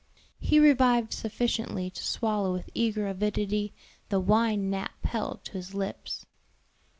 He 0.39 0.57
revived 0.59 1.13
sufficiently 1.13 1.91
to 1.91 2.03
swallow 2.03 2.51
with 2.51 2.71
eager 2.73 3.07
avidity 3.07 3.71
the 4.09 4.19
wine 4.19 4.67
Nap 4.71 5.05
held 5.05 5.43
to 5.43 5.51
his 5.51 5.75
lips. 5.75 6.25